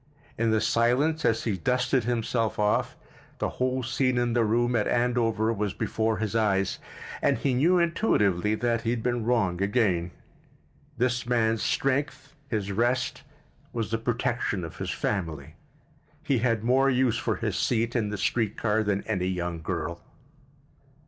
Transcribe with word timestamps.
In 0.35 0.49
the 0.49 0.59
silence, 0.59 1.23
as 1.25 1.43
he 1.43 1.57
dusted 1.57 2.05
himself 2.05 2.57
off, 2.57 2.95
the 3.37 3.49
whole 3.61 3.83
scene 3.83 4.17
in 4.17 4.33
the 4.33 4.43
room 4.43 4.75
at 4.75 4.87
Andover 4.87 5.53
was 5.53 5.75
before 5.75 6.17
his 6.17 6.35
eyes— 6.35 6.79
and 7.21 7.37
he 7.37 7.53
knew 7.53 7.77
intuitively 7.77 8.55
that 8.55 8.81
he 8.81 8.89
had 8.89 9.03
been 9.03 9.23
wrong 9.23 9.61
again. 9.61 10.09
This 10.97 11.27
man's 11.27 11.61
strength, 11.61 12.33
his 12.49 12.71
rest, 12.71 13.21
was 13.73 13.91
the 13.91 13.99
protection 13.99 14.63
of 14.63 14.77
his 14.77 14.89
family. 14.89 15.53
He 16.23 16.39
had 16.39 16.63
more 16.63 16.89
use 16.89 17.19
for 17.19 17.35
his 17.35 17.55
seat 17.55 17.95
in 17.95 18.09
the 18.09 18.17
street 18.17 18.57
car 18.57 18.81
than 18.81 19.03
any 19.03 19.27
young 19.27 19.61
girl. 19.61 20.01